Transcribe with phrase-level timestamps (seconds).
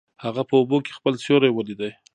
[0.25, 1.81] هغه په اوبو کې خپل سیوری ولید.